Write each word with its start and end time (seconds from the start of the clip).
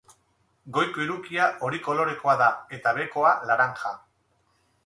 Goiko 0.77 1.03
hirukia 1.03 1.45
hori 1.67 1.81
kolorekoa 1.89 2.35
da 2.41 2.49
eta 2.79 2.97
behekoa 2.99 3.35
laranja. 3.51 3.93